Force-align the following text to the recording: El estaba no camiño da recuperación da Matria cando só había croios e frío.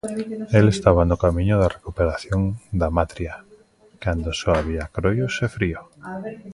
El 0.51 0.67
estaba 0.73 1.05
no 1.05 1.17
camiño 1.23 1.55
da 1.61 1.73
recuperación 1.77 2.41
da 2.79 2.89
Matria 2.97 3.33
cando 4.03 4.29
só 4.39 4.51
había 4.55 4.91
croios 4.97 5.33
e 5.45 5.47
frío. 5.55 5.79